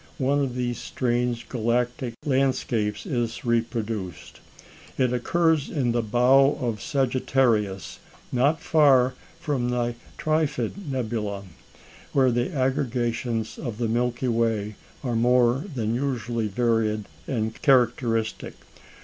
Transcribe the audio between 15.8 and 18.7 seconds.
usually varied and characteristic.